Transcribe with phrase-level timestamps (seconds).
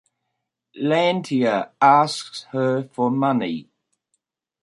[0.81, 3.69] Lantier asks her for money.